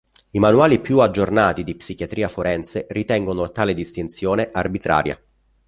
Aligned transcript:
I 0.31 0.39
manuali 0.39 0.79
più 0.79 0.97
aggiornati 0.97 1.63
di 1.63 1.75
psichiatria 1.75 2.27
forense 2.27 2.87
ritengono 2.89 3.49
tale 3.51 3.75
distinzione 3.75 4.49
arbitraria. 4.51 5.15